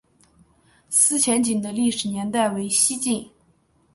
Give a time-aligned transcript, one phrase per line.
[0.89, 3.29] 思前井的历史年代为西晋。